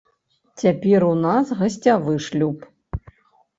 Цяпер 0.61 1.05
у 1.09 1.11
нас 1.27 1.53
гасцявы 1.61 2.17
шлюб. 2.31 2.57